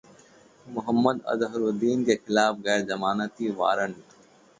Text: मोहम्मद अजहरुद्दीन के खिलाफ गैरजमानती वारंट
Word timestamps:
मोहम्मद 0.65 1.19
अजहरुद्दीन 1.33 2.03
के 2.05 2.15
खिलाफ 2.21 2.57
गैरजमानती 2.69 3.51
वारंट 3.61 4.17